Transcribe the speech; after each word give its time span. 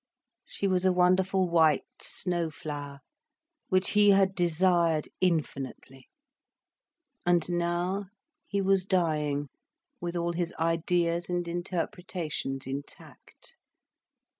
She 0.47 0.67
was 0.67 0.83
a 0.83 0.91
wonderful 0.91 1.47
white 1.47 1.85
snow 2.01 2.49
flower, 2.49 3.01
which 3.69 3.91
he 3.91 4.09
had 4.09 4.33
desired 4.33 5.07
infinitely. 5.21 6.09
And 7.23 7.47
now 7.51 8.05
he 8.47 8.61
was 8.63 8.83
dying 8.87 9.49
with 9.99 10.15
all 10.15 10.33
his 10.33 10.55
ideas 10.57 11.29
and 11.29 11.47
interpretations 11.47 12.65
intact. 12.65 13.57